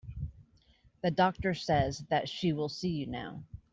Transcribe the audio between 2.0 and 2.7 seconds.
that she will